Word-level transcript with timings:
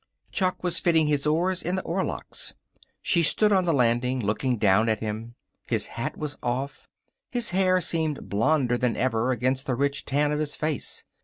Chuck 0.31 0.63
was 0.63 0.79
fitting 0.79 1.05
his 1.05 1.27
oars 1.27 1.61
in 1.61 1.75
the 1.75 1.83
oarlocks. 1.83 2.55
She 3.03 3.21
stood 3.21 3.51
on 3.51 3.65
the 3.65 3.71
landing 3.73 4.19
looking 4.19 4.57
down 4.57 4.89
at 4.89 4.99
him. 4.99 5.35
His 5.67 5.85
hat 5.93 6.17
was 6.17 6.39
off. 6.41 6.89
His 7.29 7.51
hair 7.51 7.79
seemed 7.79 8.27
blonder 8.27 8.79
than 8.79 8.95
ever 8.97 9.29
against 9.29 9.67
the 9.67 9.75
rich 9.75 10.03
tan 10.03 10.31
of 10.31 10.39
his 10.39 10.55
face. 10.55 11.03